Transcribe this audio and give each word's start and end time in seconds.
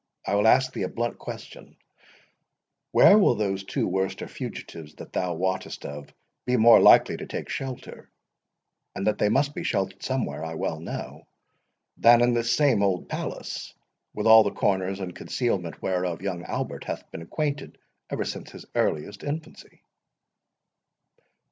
—I 0.25 0.33
will 0.33 0.47
ask 0.47 0.73
thee 0.73 0.81
a 0.81 0.87
blunt 0.89 1.19
question—Where 2.89 3.19
will 3.19 3.35
those 3.35 3.63
two 3.63 3.85
Worcester 3.87 4.27
fugitives 4.27 4.95
that 4.95 5.13
thou 5.13 5.35
wottest 5.35 5.85
of 5.85 6.11
be 6.47 6.57
more 6.57 6.79
likely 6.79 7.17
to 7.17 7.27
take 7.27 7.49
shelter—and 7.49 9.05
that 9.05 9.19
they 9.19 9.29
must 9.29 9.53
be 9.53 9.61
sheltered 9.61 10.01
somewhere 10.01 10.43
I 10.43 10.55
well 10.55 10.79
know—than, 10.79 12.21
in 12.23 12.33
this 12.33 12.51
same 12.51 12.81
old 12.81 13.09
palace, 13.09 13.75
with 14.15 14.25
all 14.25 14.41
the 14.41 14.49
corners 14.49 14.99
and 14.99 15.15
concealment 15.15 15.83
whereof 15.83 16.23
young 16.23 16.45
Albert 16.45 16.85
hath 16.85 17.11
been 17.11 17.21
acquainted 17.21 17.77
ever 18.09 18.23
since 18.25 18.49
his 18.49 18.65
earliest 18.73 19.23
infancy?" 19.23 19.83